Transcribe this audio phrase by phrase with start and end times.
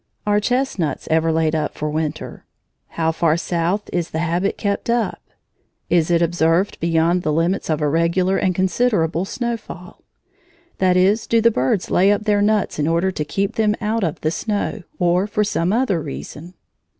[0.25, 2.43] Are chestnuts ever laid up for winter?
[2.97, 5.21] How far south is the habit kept up?
[5.91, 10.01] Is it observed beyond the limits of a regular and considerable snowfall?
[10.79, 14.03] That is, do the birds lay up their nuts in order to keep them out
[14.03, 16.55] of the snow, or for some other reason?